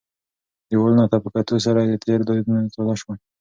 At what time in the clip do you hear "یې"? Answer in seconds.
1.83-1.87